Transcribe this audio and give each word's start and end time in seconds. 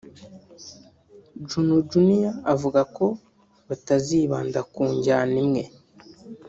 Juno 1.49 1.75
Juniro 1.89 2.31
avuga 2.53 2.81
ko 2.95 3.05
batazibanda 3.67 4.59
ku 4.73 4.81
njyana 4.93 5.35
imwe 5.43 5.63